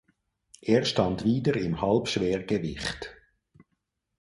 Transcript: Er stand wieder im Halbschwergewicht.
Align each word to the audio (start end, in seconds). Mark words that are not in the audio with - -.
Er 0.63 0.83
stand 0.83 1.23
wieder 1.25 1.55
im 1.57 1.79
Halbschwergewicht. 1.79 3.15